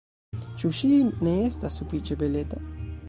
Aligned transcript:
Ĉu 0.61 0.71
ŝi 0.77 0.89
ne 1.27 1.35
estas 1.51 1.77
sufiĉe 1.83 2.19
beleta? 2.23 2.65